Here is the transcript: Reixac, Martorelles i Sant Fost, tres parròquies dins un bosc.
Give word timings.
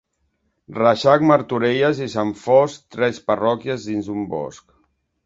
Reixac, 0.77 1.25
Martorelles 1.31 2.01
i 2.05 2.07
Sant 2.13 2.31
Fost, 2.45 2.81
tres 2.97 3.21
parròquies 3.29 3.87
dins 3.91 4.11
un 4.15 4.25
bosc. 4.33 4.65